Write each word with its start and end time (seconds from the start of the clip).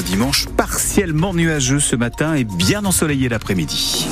Dimanche 0.00 0.46
partiellement 0.56 1.34
nuageux 1.34 1.78
ce 1.78 1.96
matin 1.96 2.34
et 2.34 2.44
bien 2.44 2.86
ensoleillé 2.86 3.28
l'après-midi. 3.28 4.06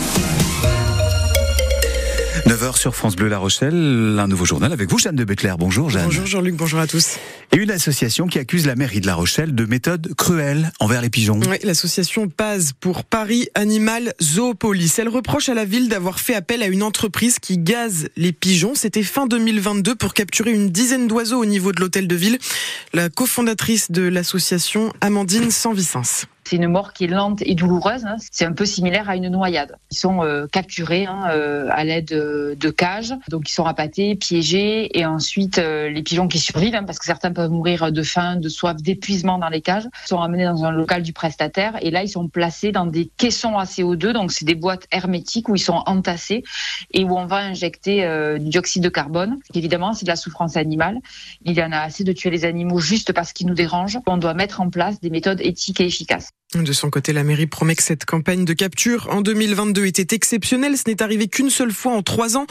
9h 2.46 2.76
sur 2.76 2.94
France 2.94 3.16
Bleu 3.16 3.28
La 3.28 3.38
Rochelle, 3.38 4.18
un 4.18 4.28
nouveau 4.28 4.44
journal 4.44 4.74
avec 4.74 4.90
vous, 4.90 4.98
Jeanne 4.98 5.16
de 5.16 5.24
Béclair. 5.24 5.56
Bonjour 5.56 5.88
Jeanne. 5.88 6.04
Bonjour 6.04 6.26
Jean-Luc, 6.26 6.54
bonjour 6.54 6.80
à 6.80 6.86
tous. 6.86 7.16
Et 7.52 7.56
une 7.56 7.70
association 7.72 8.28
qui 8.28 8.38
accuse 8.38 8.66
la 8.66 8.76
mairie 8.76 9.00
de 9.00 9.06
La 9.06 9.16
Rochelle 9.16 9.54
de 9.54 9.64
méthodes 9.64 10.14
cruelles 10.14 10.70
envers 10.78 11.02
les 11.02 11.10
pigeons. 11.10 11.40
Oui, 11.48 11.56
l'association 11.64 12.28
PAS 12.28 12.72
pour 12.78 13.02
Paris 13.04 13.48
Animal 13.54 14.14
Zoopolis. 14.22 14.92
Elle 14.98 15.08
reproche 15.08 15.48
à 15.48 15.54
la 15.54 15.64
ville 15.64 15.88
d'avoir 15.88 16.20
fait 16.20 16.34
appel 16.34 16.62
à 16.62 16.68
une 16.68 16.84
entreprise 16.84 17.40
qui 17.40 17.58
gaze 17.58 18.08
les 18.16 18.32
pigeons. 18.32 18.76
C'était 18.76 19.02
fin 19.02 19.26
2022 19.26 19.96
pour 19.96 20.14
capturer 20.14 20.52
une 20.52 20.70
dizaine 20.70 21.08
d'oiseaux 21.08 21.42
au 21.42 21.46
niveau 21.46 21.72
de 21.72 21.80
l'hôtel 21.80 22.06
de 22.06 22.14
ville. 22.14 22.38
La 22.92 23.08
cofondatrice 23.08 23.90
de 23.90 24.02
l'association, 24.02 24.92
Amandine 25.00 25.50
Sanvicens. 25.50 26.26
C'est 26.50 26.56
une 26.56 26.66
mort 26.66 26.92
qui 26.92 27.04
est 27.04 27.06
lente 27.06 27.42
et 27.42 27.54
douloureuse. 27.54 28.04
Hein. 28.04 28.16
C'est 28.32 28.44
un 28.44 28.52
peu 28.52 28.66
similaire 28.66 29.08
à 29.08 29.14
une 29.14 29.28
noyade. 29.28 29.76
Ils 29.92 29.96
sont 29.96 30.24
euh, 30.24 30.48
capturés 30.48 31.06
hein, 31.06 31.28
euh, 31.30 31.68
à 31.70 31.84
l'aide 31.84 32.06
de, 32.08 32.70
cages, 32.70 33.14
donc 33.28 33.48
ils 33.48 33.52
sont 33.52 33.62
rapatés, 33.62 34.16
piégés, 34.16 34.98
et 34.98 35.06
ensuite 35.06 35.58
euh, 35.58 35.88
les 35.88 36.02
pigeons 36.02 36.26
qui 36.26 36.40
survivent, 36.40 36.74
hein, 36.74 36.82
parce 36.82 36.98
que 36.98 37.04
certains 37.04 37.30
peuvent 37.30 37.52
mourir 37.52 37.92
de 37.92 38.02
faim, 38.02 38.34
de 38.34 38.48
soif, 38.48 38.82
d'épuisement 38.82 39.38
dans 39.38 39.48
les 39.48 39.60
cages, 39.60 39.86
sont 40.06 40.16
ramenés 40.16 40.44
dans 40.44 40.64
un 40.64 40.72
local 40.72 41.02
du 41.02 41.12
prestataire, 41.12 41.78
et 41.82 41.92
là 41.92 42.02
ils 42.02 42.08
sont 42.08 42.26
placés 42.26 42.72
dans 42.72 42.86
des 42.86 43.08
caissons 43.16 43.56
à 43.56 43.62
CO2, 43.62 44.10
donc 44.12 44.32
c'est 44.32 44.44
des 44.44 44.56
boîtes 44.56 44.88
hermétiques 44.90 45.48
où 45.48 45.54
ils 45.54 45.60
sont 45.60 45.84
entassés 45.86 46.42
et 46.90 47.04
où 47.04 47.16
on 47.16 47.26
va 47.26 47.36
injecter 47.36 48.04
du 48.40 48.48
dioxyde 48.48 48.82
de 48.82 48.88
carbone. 48.88 49.36
Évidemment, 49.54 49.92
c'est 49.92 50.04
de 50.04 50.10
la 50.10 50.16
souffrance 50.16 50.56
animale. 50.56 50.98
Il 51.44 51.56
y 51.56 51.62
en 51.62 51.70
a 51.70 51.78
assez 51.78 52.02
de 52.02 52.12
tuer 52.12 52.30
les 52.30 52.44
animaux 52.44 52.80
juste 52.80 53.12
parce 53.12 53.32
qu'ils 53.32 53.46
nous 53.46 53.54
dérangent. 53.54 54.00
On 54.08 54.16
doit 54.16 54.34
mettre 54.34 54.60
en 54.60 54.68
place 54.68 55.00
des 55.00 55.10
méthodes 55.10 55.40
éthiques 55.40 55.80
et 55.80 55.86
efficaces. 55.86 56.30
De 56.54 56.72
son 56.72 56.90
côté, 56.90 57.12
la 57.12 57.22
mairie 57.22 57.46
promet 57.46 57.76
que 57.76 57.82
cette 57.82 58.04
campagne 58.04 58.44
de 58.44 58.52
capture 58.54 59.08
en 59.10 59.20
2022 59.20 59.86
était 59.86 60.16
exceptionnelle. 60.16 60.76
Ce 60.76 60.82
n'est 60.88 61.00
arrivé 61.00 61.28
qu'une 61.28 61.48
seule 61.48 61.70
fois 61.70 61.92
en 61.92 62.02
trois 62.02 62.36
ans. 62.36 62.46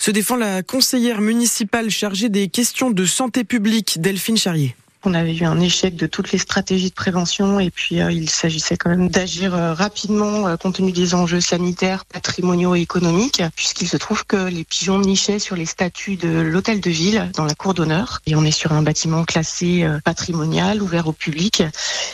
Se 0.00 0.10
défend 0.10 0.34
la 0.34 0.64
conseillère 0.64 1.20
municipale 1.20 1.88
chargée 1.88 2.28
des 2.28 2.48
questions 2.48 2.90
de 2.90 3.04
santé 3.04 3.44
publique, 3.44 4.00
Delphine 4.00 4.36
Charrier. 4.36 4.74
On 5.06 5.12
avait 5.12 5.36
eu 5.36 5.44
un 5.44 5.60
échec 5.60 5.96
de 5.96 6.06
toutes 6.06 6.32
les 6.32 6.38
stratégies 6.38 6.88
de 6.88 6.94
prévention 6.94 7.60
et 7.60 7.70
puis 7.70 8.00
euh, 8.00 8.10
il 8.10 8.30
s'agissait 8.30 8.78
quand 8.78 8.88
même 8.88 9.08
d'agir 9.08 9.54
euh, 9.54 9.74
rapidement 9.74 10.48
euh, 10.48 10.56
compte 10.56 10.76
tenu 10.76 10.92
des 10.92 11.14
enjeux 11.14 11.42
sanitaires, 11.42 12.06
patrimoniaux 12.06 12.74
et 12.74 12.80
économiques, 12.80 13.42
puisqu'il 13.54 13.86
se 13.86 13.98
trouve 13.98 14.24
que 14.24 14.48
les 14.48 14.64
pigeons 14.64 14.98
nichaient 14.98 15.38
sur 15.38 15.56
les 15.56 15.66
statues 15.66 16.16
de 16.16 16.40
l'hôtel 16.40 16.80
de 16.80 16.90
ville 16.90 17.30
dans 17.34 17.44
la 17.44 17.54
cour 17.54 17.74
d'honneur. 17.74 18.22
Et 18.24 18.34
on 18.34 18.44
est 18.44 18.50
sur 18.50 18.72
un 18.72 18.80
bâtiment 18.80 19.24
classé 19.24 19.86
patrimonial, 20.04 20.82
ouvert 20.82 21.06
au 21.06 21.12
public. 21.12 21.62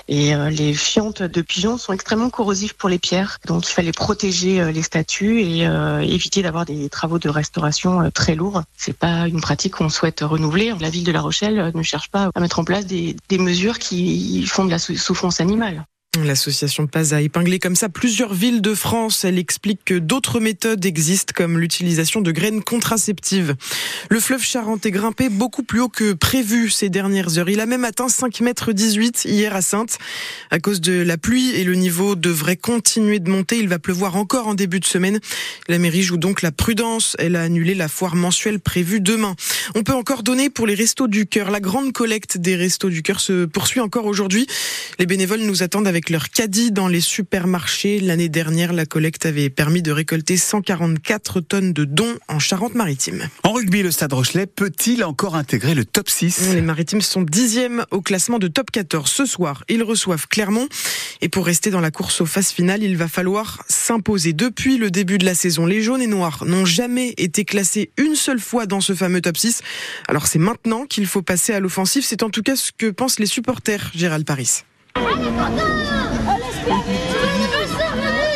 Et 0.08 0.34
les 0.50 0.74
fientes 0.74 1.22
de 1.22 1.42
pigeons 1.42 1.78
sont 1.78 1.92
extrêmement 1.92 2.30
corrosives 2.30 2.74
pour 2.74 2.88
les 2.88 2.98
pierres. 2.98 3.38
Donc 3.46 3.68
il 3.68 3.72
fallait 3.72 3.92
protéger 3.92 4.72
les 4.72 4.82
statues 4.82 5.40
et 5.40 5.60
éviter 6.02 6.42
d'avoir 6.42 6.64
des 6.64 6.88
travaux 6.88 7.18
de 7.18 7.28
restauration 7.28 8.10
très 8.12 8.34
lourds. 8.34 8.62
C'est 8.76 8.96
pas 8.96 9.28
une 9.28 9.40
pratique 9.40 9.74
qu'on 9.74 9.88
souhaite 9.88 10.20
renouveler. 10.20 10.74
La 10.80 10.90
ville 10.90 11.04
de 11.04 11.12
La 11.12 11.20
Rochelle 11.20 11.72
ne 11.74 11.82
cherche 11.82 12.10
pas 12.10 12.30
à 12.34 12.40
mettre 12.40 12.58
en 12.58 12.64
place 12.64 12.79
des, 12.84 13.16
mesures 13.38 13.78
qui 13.78 14.44
font 14.46 14.64
de 14.64 14.70
la 14.70 14.78
souffrance 14.78 15.40
animale. 15.40 15.84
L'association 16.18 16.88
PAS 16.88 17.12
a 17.12 17.20
épinglé 17.20 17.60
comme 17.60 17.76
ça 17.76 17.88
plusieurs 17.88 18.34
villes 18.34 18.62
de 18.62 18.74
France. 18.74 19.24
Elle 19.24 19.38
explique 19.38 19.84
que 19.84 19.94
d'autres 19.94 20.40
méthodes 20.40 20.84
existent 20.84 21.32
comme 21.36 21.56
l'utilisation 21.56 22.20
de 22.20 22.32
graines 22.32 22.64
contraceptives. 22.64 23.54
Le 24.08 24.20
fleuve 24.20 24.42
Charente 24.42 24.86
est 24.86 24.90
grimpé 24.90 25.28
beaucoup 25.28 25.62
plus 25.62 25.80
haut 25.80 25.88
que 25.88 26.12
prévu 26.12 26.70
ces 26.70 26.88
dernières 26.88 27.38
heures. 27.38 27.50
Il 27.50 27.60
a 27.60 27.66
même 27.66 27.84
atteint 27.84 28.08
5 28.08 28.40
mètres 28.40 28.72
18 28.72 29.24
hier 29.26 29.54
à 29.54 29.62
Sainte. 29.62 29.98
À 30.50 30.58
cause 30.58 30.80
de 30.80 31.02
la 31.02 31.18
pluie 31.18 31.50
et 31.50 31.64
le 31.64 31.74
niveau 31.74 32.14
devrait 32.14 32.56
continuer 32.56 33.18
de 33.18 33.30
monter. 33.30 33.58
Il 33.58 33.68
va 33.68 33.78
pleuvoir 33.78 34.16
encore 34.16 34.48
en 34.48 34.54
début 34.54 34.80
de 34.80 34.84
semaine. 34.84 35.20
La 35.68 35.78
mairie 35.78 36.02
joue 36.02 36.16
donc 36.16 36.42
la 36.42 36.52
prudence. 36.52 37.14
Elle 37.18 37.36
a 37.36 37.42
annulé 37.42 37.74
la 37.74 37.88
foire 37.88 38.14
mensuelle 38.14 38.60
prévue 38.60 39.00
demain. 39.00 39.34
On 39.74 39.82
peut 39.82 39.94
encore 39.94 40.22
donner 40.22 40.50
pour 40.50 40.66
les 40.66 40.74
restos 40.74 41.08
du 41.08 41.26
cœur. 41.26 41.50
La 41.50 41.60
grande 41.60 41.92
collecte 41.92 42.38
des 42.38 42.56
restos 42.56 42.88
du 42.88 43.02
cœur 43.02 43.20
se 43.20 43.44
poursuit 43.44 43.80
encore 43.80 44.06
aujourd'hui. 44.06 44.46
Les 44.98 45.06
bénévoles 45.06 45.40
nous 45.40 45.62
attendent 45.62 45.88
avec 45.88 46.10
leur 46.10 46.30
caddie 46.30 46.72
dans 46.72 46.88
les 46.88 47.00
supermarchés. 47.00 48.00
L'année 48.00 48.28
dernière, 48.28 48.72
la 48.72 48.86
collecte 48.86 49.26
avait 49.26 49.50
permis 49.50 49.82
de 49.82 49.92
récolter 49.92 50.36
144 50.36 51.40
tonnes 51.40 51.72
de 51.72 51.84
dons 51.84 52.16
en 52.28 52.38
Charente-Maritime. 52.38 53.28
Stade 53.90 54.12
Rochelet 54.12 54.46
peut-il 54.46 55.04
encore 55.04 55.34
intégrer 55.34 55.74
le 55.74 55.84
top 55.84 56.08
6 56.08 56.54
Les 56.54 56.60
Maritimes 56.60 57.00
sont 57.00 57.22
dixièmes 57.22 57.84
au 57.90 58.00
classement 58.00 58.38
de 58.38 58.48
top 58.48 58.70
14. 58.70 59.10
Ce 59.10 59.26
soir, 59.26 59.64
ils 59.68 59.82
reçoivent 59.82 60.28
Clermont. 60.28 60.68
Et 61.20 61.28
pour 61.28 61.46
rester 61.46 61.70
dans 61.70 61.80
la 61.80 61.90
course 61.90 62.20
aux 62.20 62.26
phases 62.26 62.50
finales, 62.50 62.82
il 62.82 62.96
va 62.96 63.08
falloir 63.08 63.62
s'imposer. 63.68 64.32
Depuis 64.32 64.78
le 64.78 64.90
début 64.90 65.18
de 65.18 65.24
la 65.24 65.34
saison, 65.34 65.66
les 65.66 65.82
jaunes 65.82 66.02
et 66.02 66.06
noirs 66.06 66.44
n'ont 66.46 66.64
jamais 66.64 67.14
été 67.16 67.44
classés 67.44 67.90
une 67.96 68.14
seule 68.14 68.40
fois 68.40 68.66
dans 68.66 68.80
ce 68.80 68.94
fameux 68.94 69.20
top 69.20 69.36
6. 69.36 69.62
Alors 70.08 70.26
c'est 70.26 70.38
maintenant 70.38 70.86
qu'il 70.86 71.06
faut 71.06 71.22
passer 71.22 71.52
à 71.52 71.60
l'offensive. 71.60 72.04
C'est 72.04 72.22
en 72.22 72.30
tout 72.30 72.42
cas 72.42 72.56
ce 72.56 72.72
que 72.76 72.90
pensent 72.90 73.18
les 73.18 73.26
supporters, 73.26 73.90
Gérald 73.94 74.24
Paris. 74.26 74.62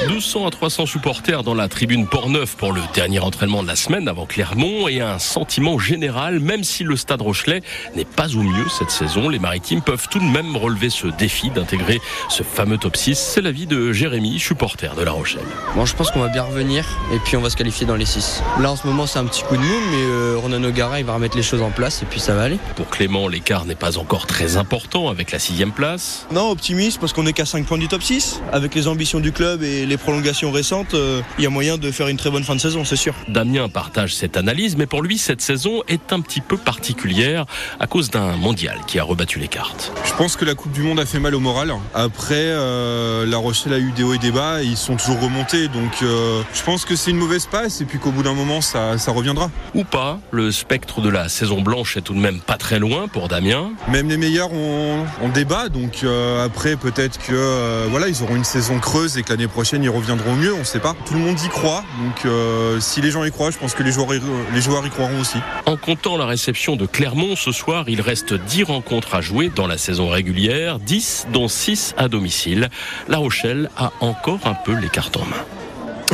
200 0.09 0.47
à 0.47 0.50
300 0.50 0.87
supporters 0.87 1.42
dans 1.42 1.54
la 1.54 1.69
tribune 1.69 2.06
Port-Neuf 2.06 2.56
pour 2.56 2.72
le 2.72 2.81
dernier 2.94 3.20
entraînement 3.20 3.62
de 3.62 3.69
la 3.69 3.76
semaine 3.76 4.09
avant 4.09 4.26
Clermont 4.26 4.88
et 4.88 5.00
un 5.00 5.19
sentiment 5.19 5.78
général, 5.78 6.41
même 6.41 6.65
si 6.65 6.84
le 6.84 6.97
stade 6.97 7.22
Rochelet 7.22 7.62
n'est 7.94 8.04
pas 8.04 8.34
au 8.34 8.42
mieux 8.42 8.69
cette 8.69 8.91
saison, 8.91 9.28
les 9.28 9.38
Maritimes 9.38 9.82
peuvent 9.82 10.09
tout 10.10 10.19
de 10.19 10.25
même 10.25 10.56
relever 10.56 10.91
ce 10.91 11.06
défi 11.06 11.50
d'intégrer 11.50 12.00
ce 12.28 12.42
fameux 12.42 12.78
top 12.78 12.97
6. 12.97 13.19
C'est 13.19 13.41
l'avis 13.41 13.66
de 13.66 13.92
Jérémy, 13.92 14.38
supporter 14.38 14.94
de 14.94 15.03
La 15.03 15.12
Rochelle. 15.12 15.44
Bon, 15.75 15.84
je 15.84 15.94
pense 15.94 16.10
qu'on 16.10 16.21
va 16.21 16.28
bien 16.28 16.42
revenir 16.42 16.84
et 17.12 17.19
puis 17.19 17.36
on 17.36 17.41
va 17.41 17.50
se 17.50 17.56
qualifier 17.56 17.86
dans 17.86 17.97
les 17.97 18.06
6. 18.06 18.42
Là 18.60 18.72
en 18.72 18.76
ce 18.76 18.86
moment 18.86 19.06
c'est 19.06 19.19
un 19.19 19.26
petit 19.26 19.42
coup 19.42 19.56
de 19.56 19.62
mou, 19.62 19.78
mais 19.91 20.03
euh, 20.03 20.36
Ronan 20.41 20.62
O'Gara 20.65 21.00
il 21.00 21.06
va 21.06 21.15
remettre 21.15 21.36
les 21.36 21.42
choses 21.42 21.62
en 21.62 21.71
place 21.71 22.03
et 22.03 22.06
puis 22.06 22.21
ça 22.21 22.34
va 22.34 22.42
aller. 22.42 22.59
Pour 22.76 22.88
Clément, 22.88 23.28
l'écart 23.28 23.65
n'est 23.65 23.75
pas 23.75 23.98
encore 23.98 24.26
très 24.26 24.56
important 24.56 25.09
avec 25.09 25.32
la 25.32 25.38
sixième 25.38 25.72
place. 25.72 26.26
Non, 26.31 26.50
optimiste 26.50 27.00
parce 27.00 27.12
qu'on 27.12 27.26
est 27.26 27.32
qu'à 27.32 27.47
5 27.47 27.66
points 27.66 27.78
du 27.78 27.88
top 27.88 28.03
6. 28.03 28.41
Avec 28.53 28.75
les 28.75 28.88
ambitions 28.88 29.21
du 29.21 29.32
club 29.32 29.62
et 29.62 29.86
les 29.86 29.94
prolongation 29.97 30.50
récente, 30.50 30.94
euh, 30.94 31.22
il 31.38 31.44
y 31.44 31.47
a 31.47 31.50
moyen 31.50 31.78
de 31.78 31.91
faire 31.91 32.09
une 32.09 32.16
très 32.16 32.31
bonne 32.31 32.44
fin 32.44 32.55
de 32.55 32.60
saison, 32.60 32.84
c'est 32.84 32.97
sûr. 32.97 33.15
Damien 33.28 33.69
partage 33.69 34.15
cette 34.15 34.37
analyse, 34.37 34.77
mais 34.77 34.87
pour 34.87 35.03
lui, 35.03 35.19
cette 35.19 35.41
saison 35.41 35.82
est 35.88 36.12
un 36.12 36.21
petit 36.21 36.41
peu 36.41 36.56
particulière 36.56 37.47
à 37.81 37.87
cause 37.87 38.10
d'un 38.10 38.37
mondial 38.37 38.78
qui 38.87 38.99
a 38.99 39.04
rebattu 39.04 39.38
les 39.38 39.49
cartes. 39.49 39.93
Je 40.04 40.12
pense 40.15 40.37
que 40.37 40.44
la 40.44 40.54
Coupe 40.54 40.72
du 40.72 40.83
Monde 40.83 41.00
a 41.00 41.06
fait 41.06 41.19
mal 41.19 41.34
au 41.34 41.41
moral. 41.41 41.75
Après, 41.94 42.34
euh, 42.34 43.27
La 43.27 43.38
Rochelle 43.38 43.72
a 43.72 43.78
eu 43.78 43.93
des 43.93 44.03
hauts 44.03 44.15
et 44.15 44.19
des 44.19 44.31
bas, 44.31 44.62
et 44.62 44.66
ils 44.66 44.77
sont 44.77 44.97
toujours 44.97 45.21
remontés, 45.21 45.69
donc 45.69 45.93
euh, 46.03 46.43
je 46.53 46.62
pense 46.62 46.84
que 46.84 46.97
c'est 46.97 47.10
une 47.10 47.19
mauvaise 47.19 47.47
passe, 47.47 47.81
et 47.81 47.84
puis 47.84 47.99
qu'au 47.99 48.10
bout 48.10 48.22
d'un 48.22 48.34
moment, 48.34 48.60
ça, 48.60 48.99
ça 48.99 49.12
reviendra. 49.12 49.50
Ou 49.75 49.84
pas, 49.84 50.21
le 50.31 50.53
spectre 50.53 51.00
de 51.00 51.09
la 51.09 51.28
saison 51.28 51.60
blanche 51.60 51.97
est 51.97 52.03
tout 52.03 52.15
de 52.15 52.21
même 52.21 52.41
pas 52.41 52.56
très 52.56 52.78
loin 52.78 53.09
pour 53.09 53.28
Damien. 53.28 53.71
Même 53.88 54.09
les 54.09 54.16
meilleurs 54.16 54.53
ont, 54.53 55.04
débat, 55.34 55.69
donc 55.69 56.04
après 56.44 56.77
peut-être 56.77 57.19
que 57.19 57.88
voilà, 57.88 58.09
ils 58.09 58.22
auront 58.22 58.37
une 58.37 58.44
saison 58.44 58.78
creuse 58.78 59.19
et 59.19 59.22
que 59.22 59.31
l'année 59.31 59.49
prochaine 59.49 59.84
ils 59.84 59.91
reviendront 59.91 60.34
mieux, 60.34 60.55
on 60.55 60.61
ne 60.61 60.65
sait 60.65 60.81
pas. 60.81 60.95
Tout 61.06 61.15
le 61.15 61.21
monde 61.21 61.39
y 61.41 61.49
croit, 61.49 61.84
donc 62.03 62.25
euh, 62.25 62.81
si 62.81 63.00
les 63.00 63.11
gens 63.11 63.25
y 63.25 63.31
croient, 63.31 63.50
je 63.50 63.59
pense 63.59 63.75
que 63.75 63.83
les 63.83 63.93
joueurs, 63.93 64.15
y, 64.15 64.21
les 64.53 64.61
joueurs 64.61 64.84
y 64.87 64.91
croiront 64.91 65.21
aussi. 65.21 65.39
En 65.67 65.77
comptant 65.77 66.17
la 66.17 66.27
réception 66.27 66.77
de 66.77 66.87
Clermont 66.87 67.37
ce 67.37 67.53
soir, 67.53 67.84
il 67.89 68.00
reste 68.00 68.34
10 68.34 68.65
rencontres 68.65 69.15
à 69.15 69.21
jouer 69.21 69.50
dans 69.55 69.67
la 69.67 69.78
saison 69.78 70.09
régulière, 70.09 70.78
10 70.78 71.28
dont 71.33 71.49
6 71.49 71.95
à 71.97 72.09
domicile. 72.09 72.71
La 73.09 73.19
Rochelle 73.19 73.71
a 73.77 73.93
encore 74.00 74.41
un 74.45 74.55
peu 74.55 74.72
les 74.72 74.89
cartes 74.89 75.17
en 75.17 75.25
main. 75.25 75.64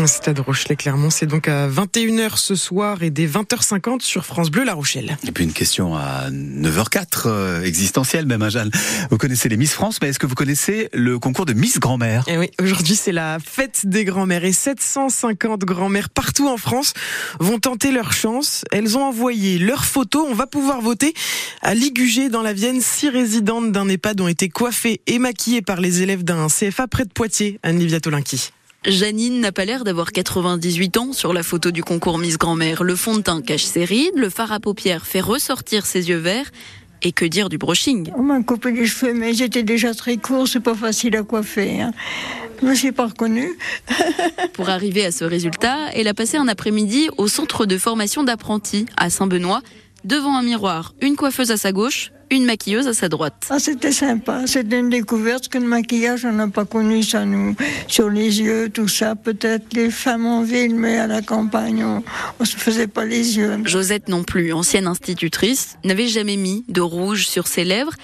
Stade 0.06 0.40
Rochelet-Clermont, 0.40 1.10
c'est 1.10 1.26
donc 1.26 1.46
à 1.46 1.68
21h 1.68 2.36
ce 2.36 2.54
soir 2.54 3.02
et 3.02 3.10
dès 3.10 3.26
20h50 3.26 4.00
sur 4.00 4.24
France 4.24 4.50
Bleu 4.50 4.64
La 4.64 4.74
Rochelle. 4.74 5.16
Et 5.26 5.32
puis 5.32 5.44
une 5.44 5.52
question 5.52 5.94
à 5.94 6.30
9h04, 6.30 7.22
euh, 7.26 7.62
existentielle 7.62 8.26
même, 8.26 8.42
à 8.42 8.46
hein, 8.46 8.48
Jeanne. 8.48 8.70
Vous 9.10 9.18
connaissez 9.18 9.48
les 9.48 9.56
Miss 9.56 9.72
France, 9.72 9.98
mais 10.00 10.08
est-ce 10.08 10.18
que 10.18 10.26
vous 10.26 10.34
connaissez 10.34 10.88
le 10.92 11.18
concours 11.18 11.44
de 11.44 11.52
Miss 11.52 11.78
Grand-mère? 11.78 12.24
Eh 12.28 12.38
oui, 12.38 12.50
aujourd'hui 12.60 12.96
c'est 12.96 13.12
la 13.12 13.38
fête 13.44 13.86
des 13.86 14.04
grands-mères 14.04 14.44
et 14.44 14.52
750 14.52 15.60
grands-mères 15.60 16.08
partout 16.08 16.48
en 16.48 16.56
France 16.56 16.94
vont 17.38 17.58
tenter 17.58 17.92
leur 17.92 18.12
chance. 18.12 18.64
Elles 18.72 18.96
ont 18.96 19.04
envoyé 19.04 19.58
leurs 19.58 19.84
photos. 19.84 20.26
On 20.28 20.34
va 20.34 20.46
pouvoir 20.46 20.80
voter 20.80 21.14
à 21.62 21.74
Ligugé 21.74 22.28
dans 22.28 22.42
la 22.42 22.52
Vienne. 22.52 22.80
Six 22.80 23.10
résidentes 23.10 23.72
d'un 23.72 23.88
EHPAD 23.88 24.20
ont 24.20 24.28
été 24.28 24.48
coiffées 24.48 25.02
et 25.06 25.18
maquillées 25.18 25.62
par 25.62 25.80
les 25.80 26.02
élèves 26.02 26.24
d'un 26.24 26.46
CFA 26.48 26.88
près 26.88 27.04
de 27.04 27.12
Poitiers, 27.12 27.58
Anne-Livia 27.62 28.00
Tolinki. 28.00 28.52
Janine 28.86 29.40
n'a 29.40 29.52
pas 29.52 29.66
l'air 29.66 29.84
d'avoir 29.84 30.10
98 30.10 30.96
ans 30.96 31.12
sur 31.12 31.34
la 31.34 31.42
photo 31.42 31.70
du 31.70 31.84
concours 31.84 32.16
Miss 32.16 32.38
Grand-mère. 32.38 32.82
Le 32.82 32.96
fond 32.96 33.14
de 33.14 33.20
teint 33.20 33.42
cache 33.42 33.64
ses 33.64 33.84
rides, 33.84 34.16
le 34.16 34.30
fard 34.30 34.52
à 34.52 34.58
paupières 34.58 35.04
fait 35.04 35.20
ressortir 35.20 35.84
ses 35.84 36.08
yeux 36.08 36.16
verts. 36.16 36.50
Et 37.02 37.12
que 37.12 37.26
dire 37.26 37.50
du 37.50 37.58
brushing? 37.58 38.10
On 38.16 38.22
m'a 38.22 38.42
coupé 38.42 38.72
les 38.72 38.86
cheveux, 38.86 39.12
mais 39.12 39.34
j'étais 39.34 39.62
déjà 39.62 39.92
très 39.92 40.16
court, 40.16 40.48
c'est 40.48 40.60
pas 40.60 40.74
facile 40.74 41.14
à 41.16 41.22
coiffer. 41.22 41.82
Hein. 41.82 41.92
Je 42.62 42.66
me 42.66 42.74
suis 42.74 42.92
pas 42.92 43.06
reconnue. 43.06 43.50
Pour 44.54 44.70
arriver 44.70 45.04
à 45.04 45.12
ce 45.12 45.24
résultat, 45.24 45.76
elle 45.94 46.08
a 46.08 46.14
passé 46.14 46.38
un 46.38 46.48
après-midi 46.48 47.08
au 47.18 47.28
centre 47.28 47.66
de 47.66 47.76
formation 47.76 48.22
d'apprentis 48.22 48.86
à 48.96 49.10
Saint-Benoît, 49.10 49.60
devant 50.04 50.36
un 50.36 50.42
miroir, 50.42 50.94
une 51.02 51.16
coiffeuse 51.16 51.50
à 51.50 51.58
sa 51.58 51.72
gauche, 51.72 52.12
une 52.30 52.44
maquilleuse 52.44 52.86
à 52.86 52.94
sa 52.94 53.08
droite. 53.08 53.46
Ah, 53.50 53.58
c'était 53.58 53.92
sympa. 53.92 54.46
C'était 54.46 54.78
une 54.78 54.90
découverte 54.90 55.48
que 55.48 55.58
le 55.58 55.66
maquillage, 55.66 56.24
on 56.24 56.32
n'a 56.32 56.48
pas 56.48 56.64
connu 56.64 57.02
ça, 57.02 57.24
nous. 57.24 57.56
Sur 57.88 58.08
les 58.08 58.40
yeux, 58.40 58.70
tout 58.72 58.88
ça. 58.88 59.16
Peut-être 59.16 59.74
les 59.74 59.90
femmes 59.90 60.26
en 60.26 60.42
ville, 60.42 60.74
mais 60.74 60.98
à 60.98 61.06
la 61.06 61.22
campagne, 61.22 61.84
on, 61.84 62.02
ne 62.40 62.44
se 62.44 62.56
faisait 62.56 62.86
pas 62.86 63.04
les 63.04 63.36
yeux. 63.36 63.58
Josette 63.64 64.08
non 64.08 64.22
plus, 64.22 64.52
ancienne 64.52 64.86
institutrice, 64.86 65.76
n'avait 65.84 66.08
jamais 66.08 66.36
mis 66.36 66.64
de 66.68 66.80
rouge 66.80 67.26
sur 67.26 67.46
ses 67.46 67.64
lèvres. 67.64 67.94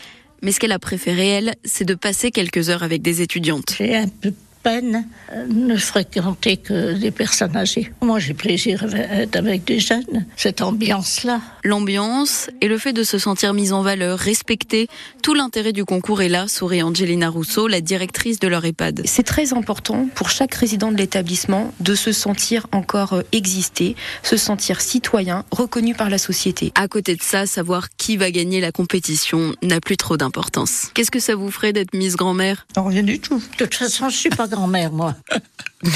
Mais 0.43 0.53
ce 0.53 0.61
qu'elle 0.61 0.73
a 0.73 0.79
préféré, 0.79 1.29
elle, 1.29 1.55
c'est 1.65 1.85
de 1.85 1.95
passer 1.95 2.31
quelques 2.31 2.69
heures 2.69 2.83
avec 2.83 3.03
des 3.03 3.23
étudiantes. 3.23 3.75
J'ai 3.79 3.97
un 3.97 4.09
peu 4.09 4.33
peine 4.67 5.07
euh, 5.33 5.47
ne 5.49 5.77
fréquenter 5.77 6.57
que 6.57 6.95
des 6.95 7.13
personnes 7.13 7.57
âgées. 7.57 7.93
Moi, 8.03 8.19
j'ai 8.19 8.35
plaisir 8.35 8.85
d'être 8.89 9.37
avec 9.37 9.65
des 9.65 9.79
jeunes, 9.79 10.27
cette 10.35 10.61
ambiance-là. 10.61 11.41
L'ambiance 11.63 12.51
et 12.61 12.67
le 12.67 12.77
fait 12.77 12.93
de 12.93 13.05
se 13.05 13.17
sentir 13.17 13.55
mise 13.55 13.73
en 13.73 13.83
valeur, 13.83 14.19
respectée, 14.19 14.89
tout 15.23 15.35
l'intérêt 15.35 15.73
du 15.73 15.85
concours 15.85 16.21
est 16.21 16.29
là, 16.29 16.49
sourit 16.49 16.83
Angelina 16.83 17.29
Rousseau, 17.29 17.69
la 17.69 17.81
directrice 17.81 18.41
de 18.41 18.49
leur 18.49 18.65
EHPAD. 18.65 19.03
C'est 19.05 19.23
très 19.23 19.53
important 19.53 20.09
pour 20.17 20.31
chaque 20.31 20.55
résident 20.55 20.91
de 20.91 20.97
l'établissement 20.97 21.73
de 21.79 21.95
se 21.95 22.11
sentir 22.11 22.67
encore 22.73 23.13
euh, 23.13 23.23
exister, 23.31 23.95
se 24.25 24.37
sentir 24.37 24.81
citoyen, 24.81 25.45
reconnu 25.53 25.95
par 25.95 26.11
la 26.11 26.19
société. 26.19 26.73
À 26.75 26.89
côté 26.89 27.15
de 27.15 27.23
ça, 27.23 27.47
savoir 27.47 27.91
qui 27.97 28.17
va 28.17 28.33
gagner 28.33 28.61
la 28.61 28.73
compétition 28.73 29.55
n'a 29.63 29.79
plus 29.79 29.97
trop 29.97 30.17
d'importance. 30.17 30.91
Qu'est-ce 30.95 31.13
que 31.13 31.21
ça 31.21 31.37
vous 31.37 31.53
ferait 31.53 31.73
d'être 31.73 31.95
Miss 31.95 32.17
Grand-mère? 32.17 32.67
Rien 32.77 33.05
du 33.05 33.21
tout. 33.21 33.41
De 33.61 33.65
toute 33.65 33.77
façon, 33.77 34.09
je 34.09 34.17
suis 34.17 34.31
pas 34.31 34.49
grand-mère, 34.57 34.93
moi. 34.93 35.15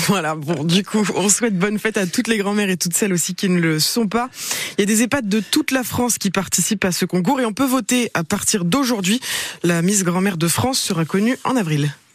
Voilà, 0.07 0.35
bon, 0.37 0.63
du 0.63 0.85
coup, 0.85 1.05
on 1.17 1.29
souhaite 1.31 1.59
bonne 1.59 1.79
fête 1.79 1.97
à 1.97 2.07
toutes 2.07 2.29
les 2.29 2.37
grand-mères 2.37 2.69
et 2.69 2.77
toutes 2.77 2.95
celles 2.95 3.15
aussi 3.15 3.35
qui 3.35 3.49
ne 3.49 3.59
le 3.59 3.81
sont 3.81 4.07
pas. 4.07 4.29
Il 4.77 4.83
y 4.83 4.85
a 4.85 4.87
des 4.87 5.03
EHPAD 5.03 5.27
de 5.27 5.41
toute 5.41 5.71
la 5.71 5.83
France 5.83 6.19
qui 6.19 6.31
participent 6.31 6.85
à 6.85 6.93
ce 6.93 7.07
concours 7.07 7.41
et 7.41 7.47
on 7.47 7.55
peut 7.55 7.65
voter 7.65 8.11
à 8.13 8.23
partir 8.23 8.65
d'aujourd'hui. 8.67 9.21
La 9.65 9.81
Miss 9.81 10.05
Grand-mère 10.05 10.37
de 10.37 10.49
France 10.49 10.79
sera 10.79 11.07
connue 11.07 11.39
en 11.45 11.57
avril. 11.57 11.91